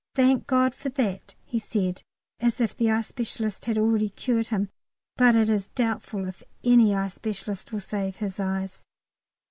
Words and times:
"Thank 0.15 0.47
God 0.47 0.73
for 0.73 0.89
that," 0.89 1.35
he 1.43 1.59
said, 1.59 2.01
as 2.39 2.59
if 2.59 2.75
the 2.75 2.89
eye 2.89 3.01
specialist 3.01 3.65
had 3.65 3.77
already 3.77 4.09
cured 4.09 4.47
him, 4.47 4.69
but 5.15 5.35
it 5.35 5.47
is 5.47 5.67
doubtful 5.75 6.27
if 6.27 6.41
any 6.63 6.95
eye 6.95 7.07
specialist 7.07 7.71
will 7.71 7.81
save 7.81 8.15
his 8.15 8.39
eyes. 8.39 8.83